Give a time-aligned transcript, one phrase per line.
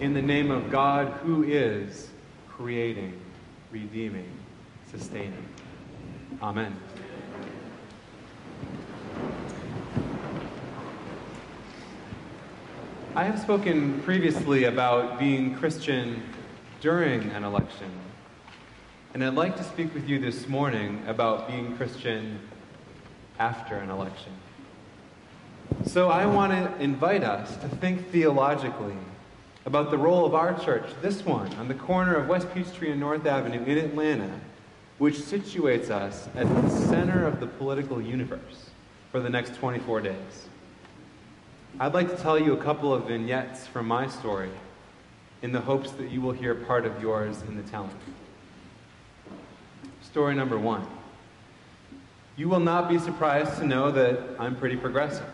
[0.00, 2.08] in the name of God who is
[2.48, 3.20] creating,
[3.72, 4.30] redeeming,
[4.92, 5.44] sustaining.
[6.40, 6.76] Amen.
[13.16, 16.22] I have spoken previously about being Christian
[16.80, 17.90] during an election.
[19.14, 22.38] And I'd like to speak with you this morning about being Christian
[23.40, 24.32] after an election.
[25.86, 28.94] So I want to invite us to think theologically
[29.68, 32.98] about the role of our church, this one, on the corner of West Peachtree and
[32.98, 34.30] North Avenue in Atlanta,
[34.96, 38.70] which situates us at the center of the political universe
[39.12, 40.48] for the next 24 days.
[41.78, 44.48] I'd like to tell you a couple of vignettes from my story
[45.42, 47.90] in the hopes that you will hear part of yours in the telling.
[50.00, 50.86] Story number one.
[52.38, 55.28] You will not be surprised to know that I'm pretty progressive.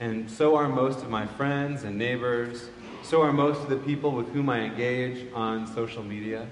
[0.00, 2.68] And so are most of my friends and neighbors.
[3.02, 6.46] So are most of the people with whom I engage on social media.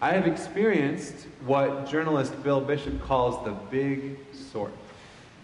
[0.00, 4.72] I have experienced what journalist Bill Bishop calls the big sort.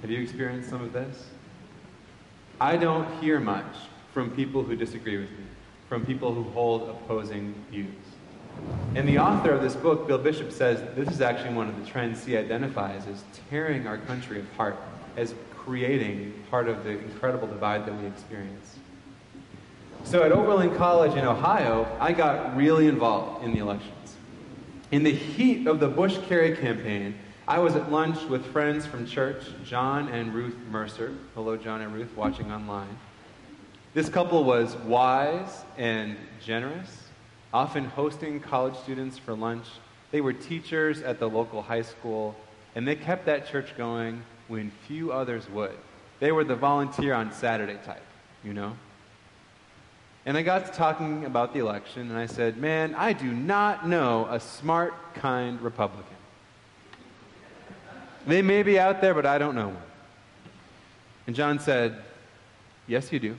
[0.01, 1.27] Have you experienced some of this?
[2.59, 3.77] I don't hear much
[4.15, 5.45] from people who disagree with me,
[5.91, 7.93] from people who hold opposing views.
[8.95, 11.85] And the author of this book, Bill Bishop, says this is actually one of the
[11.85, 14.79] trends he identifies as tearing our country apart,
[15.19, 18.79] as creating part of the incredible divide that we experience.
[20.07, 24.15] So at Oberlin College in Ohio, I got really involved in the elections.
[24.93, 27.19] In the heat of the Bush Kerry campaign,
[27.49, 31.13] I was at lunch with friends from church, John and Ruth Mercer.
[31.35, 32.97] Hello, John and Ruth, watching online.
[33.95, 37.09] This couple was wise and generous,
[37.53, 39.67] often hosting college students for lunch.
[40.13, 42.37] They were teachers at the local high school,
[42.77, 45.75] and they kept that church going when few others would.
[46.21, 48.05] They were the volunteer on Saturday type,
[48.45, 48.77] you know?
[50.27, 53.89] And I got to talking about the election, and I said, Man, I do not
[53.89, 56.05] know a smart, kind Republican.
[58.27, 59.83] They may be out there, but I don't know one.
[61.29, 62.03] And John said,
[62.89, 63.37] Yes, you do.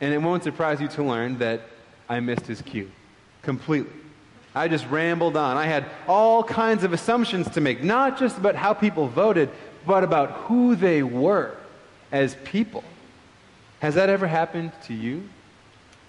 [0.00, 1.60] And it won't surprise you to learn that
[2.08, 2.90] I missed his cue
[3.42, 3.92] completely.
[4.56, 5.56] I just rambled on.
[5.56, 9.48] I had all kinds of assumptions to make, not just about how people voted,
[9.86, 11.56] but about who they were
[12.10, 12.82] as people.
[13.78, 15.28] Has that ever happened to you?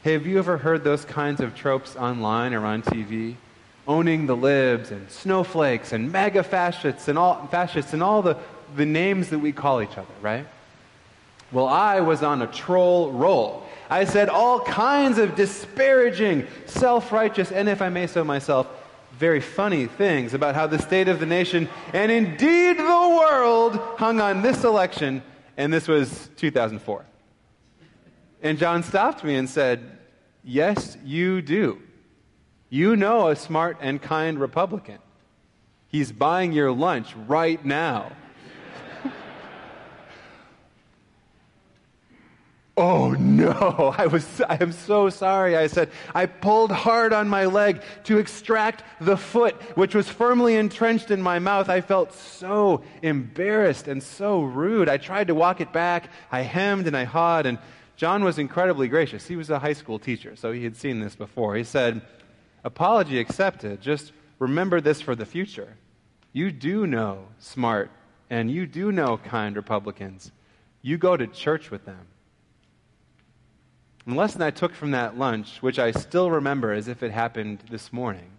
[0.04, 3.36] Have you ever heard those kinds of tropes online or on TV?
[3.88, 8.38] owning the libs and snowflakes and MAGA fascists and all fascists and all the,
[8.76, 10.46] the names that we call each other, right?
[11.52, 13.64] Well, I was on a troll roll.
[13.90, 18.68] I said all kinds of disparaging, self righteous, and if I may so myself,
[19.20, 24.20] very funny things about how the state of the nation and indeed the world hung
[24.20, 25.22] on this election,
[25.58, 27.06] and this was 2004.
[28.44, 29.98] And John stopped me and said,
[30.44, 31.82] Yes, you do.
[32.70, 35.00] You know a smart and kind Republican.
[35.88, 38.12] He's buying your lunch right now.
[42.76, 45.56] Oh no, I was I am so sorry.
[45.56, 50.56] I said I pulled hard on my leg to extract the foot which was firmly
[50.56, 51.70] entrenched in my mouth.
[51.70, 54.90] I felt so embarrassed and so rude.
[54.90, 56.10] I tried to walk it back.
[56.32, 57.60] I hemmed and I hawed and
[57.96, 59.28] John was incredibly gracious.
[59.28, 61.56] He was a high school teacher, so he had seen this before.
[61.56, 62.02] He said,
[62.64, 63.82] Apology accepted.
[63.82, 65.76] Just remember this for the future.
[66.32, 67.92] You do know smart
[68.30, 70.32] and you do know kind Republicans.
[70.82, 72.08] You go to church with them.
[74.08, 77.64] The lesson I took from that lunch, which I still remember as if it happened
[77.70, 78.32] this morning,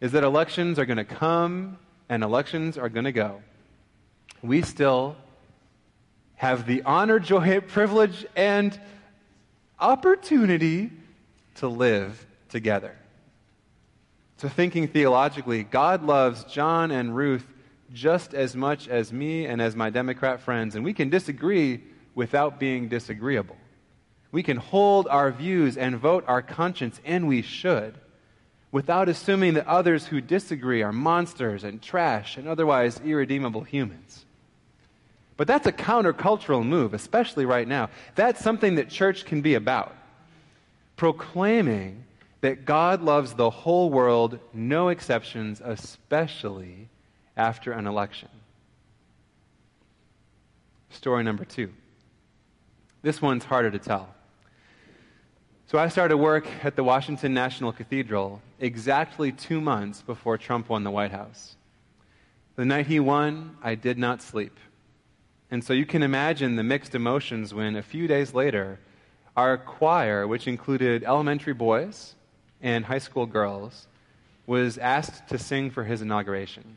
[0.00, 3.42] is that elections are going to come and elections are going to go.
[4.42, 5.16] We still
[6.38, 8.78] have the honor, joy, privilege, and
[9.78, 10.90] opportunity
[11.56, 12.96] to live together
[14.38, 17.46] So, thinking theologically, God loves John and Ruth
[17.92, 21.82] just as much as me and as my Democrat friends, and we can disagree
[22.14, 23.56] without being disagreeable.
[24.30, 27.94] We can hold our views and vote our conscience, and we should,
[28.70, 34.26] without assuming that others who disagree are monsters and trash and otherwise irredeemable humans.
[35.38, 37.90] But that's a countercultural move, especially right now.
[38.16, 39.94] That's something that church can be about.
[40.96, 42.04] Proclaiming
[42.40, 46.88] that God loves the whole world, no exceptions, especially
[47.36, 48.28] after an election.
[50.90, 51.72] Story number two.
[53.02, 54.12] This one's harder to tell.
[55.66, 60.82] So I started work at the Washington National Cathedral exactly two months before Trump won
[60.82, 61.54] the White House.
[62.56, 64.58] The night he won, I did not sleep.
[65.50, 68.78] And so you can imagine the mixed emotions when a few days later,
[69.36, 72.14] our choir, which included elementary boys
[72.60, 73.86] and high school girls,
[74.46, 76.76] was asked to sing for his inauguration.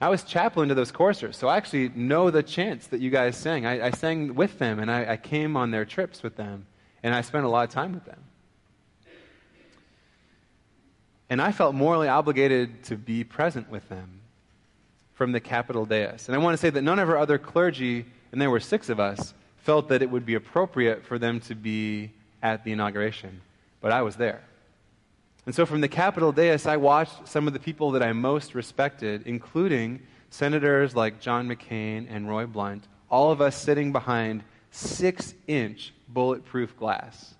[0.00, 3.36] I was chaplain to those choristers, so I actually know the chants that you guys
[3.36, 3.66] sang.
[3.66, 6.66] I, I sang with them, and I, I came on their trips with them,
[7.04, 8.18] and I spent a lot of time with them.
[11.30, 14.21] And I felt morally obligated to be present with them
[15.14, 16.28] from the Capitol dais.
[16.28, 18.88] And I want to say that none of our other clergy, and there were six
[18.88, 22.10] of us, felt that it would be appropriate for them to be
[22.42, 23.40] at the inauguration.
[23.80, 24.42] But I was there.
[25.46, 28.54] And so from the Capitol dais, I watched some of the people that I most
[28.54, 30.00] respected, including
[30.30, 36.76] senators like John McCain and Roy Blunt, all of us sitting behind six inch bulletproof
[36.76, 37.34] glass.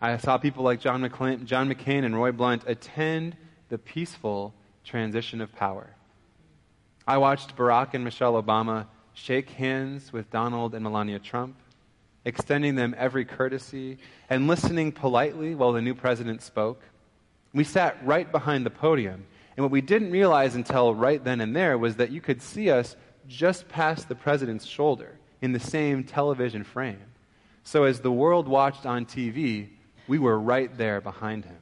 [0.00, 1.00] I saw people like John
[1.44, 3.36] John McCain and Roy Blunt attend
[3.68, 4.54] the peaceful
[4.88, 5.94] transition of power.
[7.06, 11.56] I watched Barack and Michelle Obama shake hands with Donald and Melania Trump,
[12.24, 13.98] extending them every courtesy
[14.30, 16.82] and listening politely while the new president spoke.
[17.52, 19.26] We sat right behind the podium,
[19.56, 22.70] and what we didn't realize until right then and there was that you could see
[22.70, 22.96] us
[23.26, 27.02] just past the president's shoulder in the same television frame.
[27.62, 29.68] So as the world watched on TV,
[30.06, 31.58] we were right there behind him.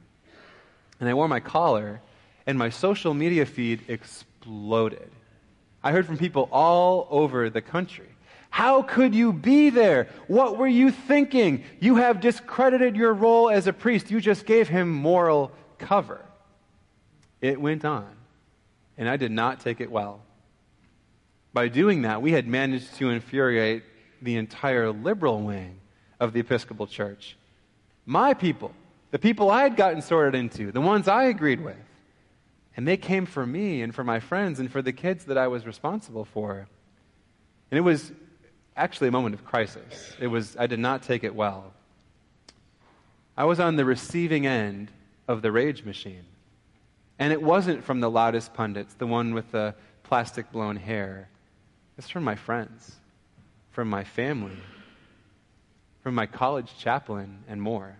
[0.99, 2.01] And I wore my collar,
[2.47, 5.11] and my social media feed exploded.
[5.83, 8.07] I heard from people all over the country.
[8.49, 10.07] How could you be there?
[10.27, 11.63] What were you thinking?
[11.79, 14.09] You have discredited your role as a priest.
[14.09, 16.25] You just gave him moral cover.
[17.41, 18.09] It went on,
[18.97, 20.21] and I did not take it well.
[21.53, 23.83] By doing that, we had managed to infuriate
[24.21, 25.79] the entire liberal wing
[26.19, 27.37] of the Episcopal Church
[28.07, 28.71] my people,
[29.11, 31.75] the people I had gotten sorted into, the ones I agreed with.
[32.77, 35.47] And they came for me and for my friends and for the kids that I
[35.47, 36.67] was responsible for.
[37.71, 38.11] And it was
[38.75, 40.13] actually a moment of crisis.
[40.21, 41.73] It was, I did not take it well.
[43.35, 44.91] I was on the receiving end
[45.27, 46.23] of the rage machine.
[47.17, 51.29] And it wasn't from the loudest pundits, the one with the plastic blown hair.
[51.97, 52.95] It's from my friends,
[53.71, 54.57] from my family,
[56.03, 57.97] from my college chaplain, and more.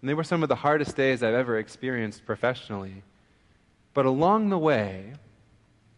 [0.00, 3.02] And they were some of the hardest days I've ever experienced professionally.
[3.96, 5.14] But along the way,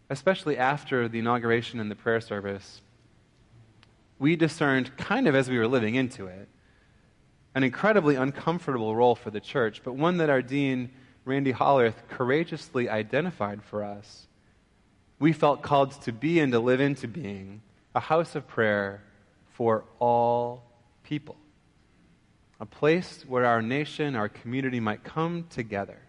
[0.09, 2.79] especially after the inauguration and the prayer service,
[4.17, 6.47] we discerned, kind of as we were living into it,
[7.53, 10.91] an incredibly uncomfortable role for the church, but one that our dean,
[11.25, 14.27] Randy Hollerith, courageously identified for us.
[15.19, 17.61] We felt called to be and to live into being
[17.93, 19.03] a house of prayer
[19.51, 20.63] for all
[21.03, 21.35] people.
[22.61, 25.99] A place where our nation, our community might come together.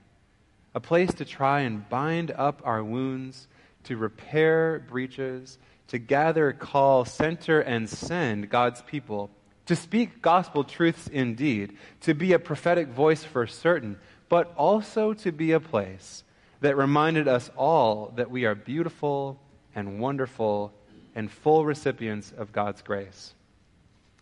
[0.75, 3.49] A place to try and bind up our wounds,
[3.85, 5.59] to repair breaches,
[5.89, 9.31] to gather, call, center, and send God's people,
[9.67, 15.33] to speak gospel truths indeed, to be a prophetic voice for certain, but also to
[15.33, 16.23] be a place
[16.61, 19.41] that reminded us all that we are beautiful
[19.75, 20.73] and wonderful
[21.15, 23.35] and full recipients of God's grace.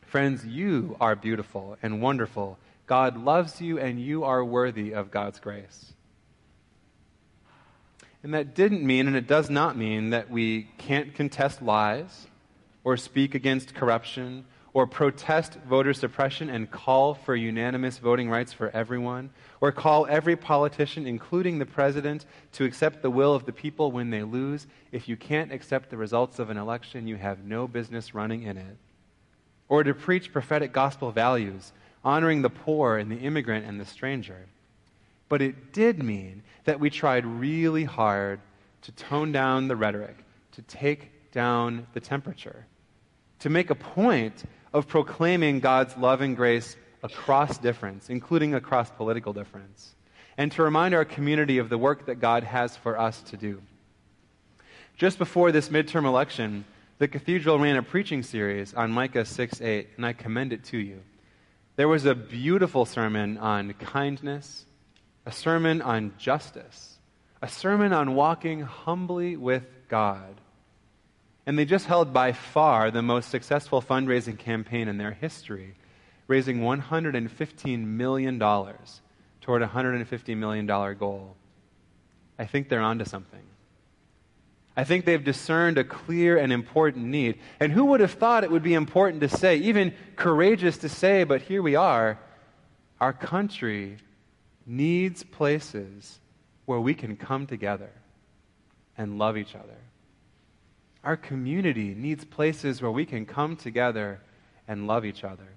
[0.02, 2.58] Friends, you are beautiful and wonderful.
[2.86, 5.92] God loves you, and you are worthy of God's grace.
[8.22, 12.26] And that didn't mean, and it does not mean, that we can't contest lies
[12.84, 14.44] or speak against corruption
[14.74, 20.36] or protest voter suppression and call for unanimous voting rights for everyone, or call every
[20.36, 24.66] politician, including the president, to accept the will of the people when they lose.
[24.92, 28.56] If you can't accept the results of an election, you have no business running in
[28.56, 28.76] it
[29.68, 31.72] or to preach prophetic gospel values,
[32.04, 34.46] honoring the poor and the immigrant and the stranger.
[35.28, 38.40] But it did mean that we tried really hard
[38.82, 40.16] to tone down the rhetoric,
[40.52, 42.66] to take down the temperature,
[43.40, 49.32] to make a point of proclaiming God's love and grace across difference, including across political
[49.32, 49.94] difference,
[50.36, 53.62] and to remind our community of the work that God has for us to do.
[54.96, 56.64] Just before this midterm election,
[56.98, 60.78] the cathedral ran a preaching series on Micah 6 8, and I commend it to
[60.78, 61.00] you.
[61.76, 64.66] There was a beautiful sermon on kindness,
[65.26, 66.98] a sermon on justice,
[67.42, 70.40] a sermon on walking humbly with God.
[71.46, 75.74] And they just held by far the most successful fundraising campaign in their history,
[76.26, 81.36] raising $115 million toward a $150 million goal.
[82.38, 83.42] I think they're onto something.
[84.76, 87.40] I think they've discerned a clear and important need.
[87.58, 91.24] And who would have thought it would be important to say, even courageous to say,
[91.24, 92.18] but here we are,
[93.00, 93.96] our country
[94.68, 96.20] needs places
[96.66, 97.90] where we can come together
[98.98, 99.78] and love each other.
[101.02, 104.20] Our community needs places where we can come together
[104.66, 105.48] and love each other.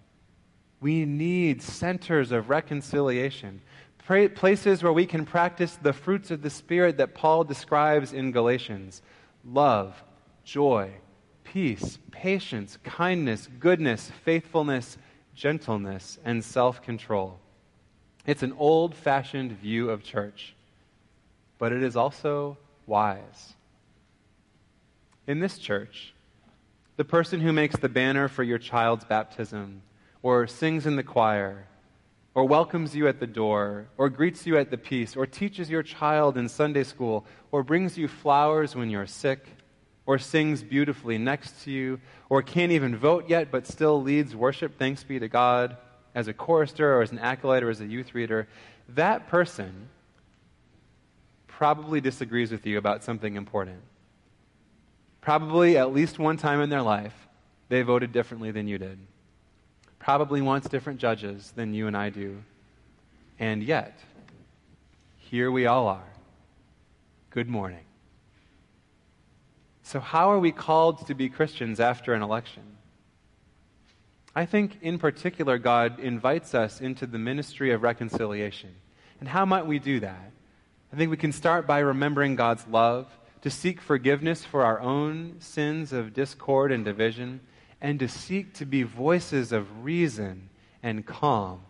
[0.80, 3.62] We need centers of reconciliation,
[4.08, 9.02] places where we can practice the fruits of the Spirit that Paul describes in Galatians
[9.44, 10.02] love,
[10.46, 10.92] joy,
[11.44, 14.98] peace, patience, kindness, goodness, faithfulness,
[15.36, 17.41] gentleness, and self control.
[18.26, 20.54] It's an old fashioned view of church,
[21.58, 23.54] but it is also wise.
[25.28, 26.14] In this church,
[26.98, 29.82] the person who makes the banner for your child's baptism,
[30.22, 31.66] or sings in the choir,
[32.36, 35.84] or welcomes you at the door, or greets you at the peace, or teaches your
[35.84, 39.48] child in Sunday school, or brings you flowers when you're sick,
[40.06, 42.00] or sings beautifully next to you,
[42.30, 45.78] or can't even vote yet but still leads worship, thanks be to God,
[46.14, 48.48] as a chorister, or as an acolyte, or as a youth reader,
[48.90, 49.90] that person
[51.48, 53.82] probably disagrees with you about something important.
[55.22, 57.14] Probably at least one time in their life,
[57.70, 58.98] they voted differently than you did.
[60.00, 62.44] Probably wants different judges than you and I do.
[63.40, 64.00] And yet,
[65.18, 66.12] here we all are.
[67.30, 67.86] Good morning.
[69.84, 72.64] So, how are we called to be Christians after an election?
[74.36, 78.70] I think, in particular, God invites us into the ministry of reconciliation.
[79.20, 80.32] And how might we do that?
[80.94, 83.08] I think we can start by remembering God's love
[83.42, 87.42] to seek forgiveness for our own sins of discord and division,
[87.82, 90.50] and to seek to be voices of reason
[90.84, 91.62] and calm,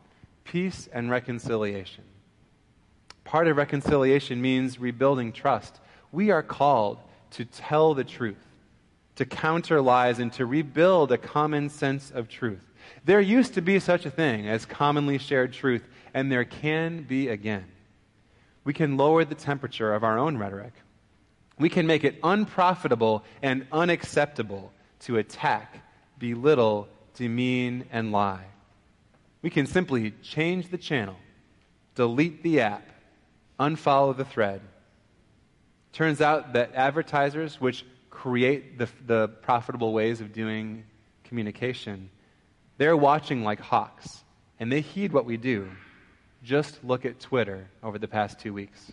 [0.44, 2.04] peace and reconciliation.
[3.24, 5.80] Part of reconciliation means rebuilding trust.
[6.12, 7.00] We are called
[7.32, 8.46] to tell the truth,
[9.16, 12.66] to counter lies, and to rebuild a common sense of truth.
[13.06, 17.28] There used to be such a thing as commonly shared truth, and there can be
[17.28, 17.66] again.
[18.64, 20.74] We can lower the temperature of our own rhetoric
[21.62, 25.84] we can make it unprofitable and unacceptable to attack,
[26.18, 28.46] belittle, demean, and lie.
[29.44, 31.18] We can simply change the channel,
[31.94, 32.88] delete the app,
[33.60, 34.62] unfollow the thread.
[35.94, 40.84] Turns out that advertisers, which create the, the profitable ways of doing
[41.24, 42.10] communication,
[42.78, 44.24] they're watching like hawks,
[44.60, 45.72] and they heed what we do.
[46.44, 48.92] Just look at Twitter over the past two weeks.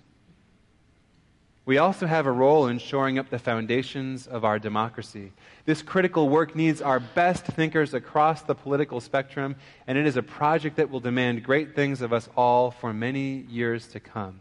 [1.66, 5.32] We also have a role in shoring up the foundations of our democracy.
[5.66, 9.54] This critical work needs our best thinkers across the political spectrum,
[9.86, 13.44] and it is a project that will demand great things of us all for many
[13.50, 14.40] years to come.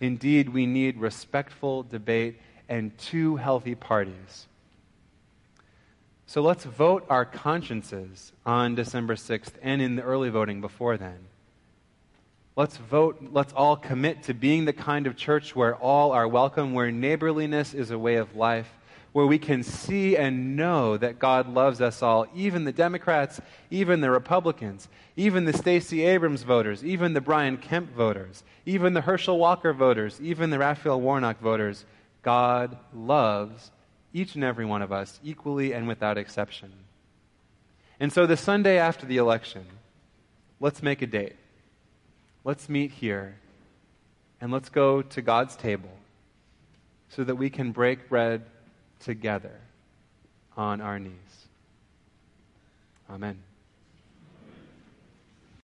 [0.00, 4.46] Indeed, we need respectful debate and two healthy parties.
[6.26, 11.18] So let's vote our consciences on December 6th and in the early voting before then.
[12.54, 16.74] Let's vote, let's all commit to being the kind of church where all are welcome,
[16.74, 18.68] where neighborliness is a way of life,
[19.12, 24.00] where we can see and know that God loves us all, even the Democrats, even
[24.00, 29.38] the Republicans, even the Stacey Abrams voters, even the Brian Kemp voters, even the Herschel
[29.38, 31.86] Walker voters, even the Raphael Warnock voters.
[32.22, 33.70] God loves
[34.12, 36.72] each and every one of us equally and without exception.
[38.00, 39.66] And so the Sunday after the election,
[40.60, 41.36] let's make a date
[42.48, 43.36] let's meet here
[44.40, 45.90] and let's go to God's table
[47.10, 48.42] so that we can break bread
[49.00, 49.52] together
[50.56, 51.12] on our knees.
[53.10, 53.47] Amen.